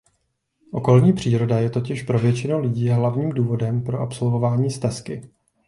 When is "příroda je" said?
1.13-1.69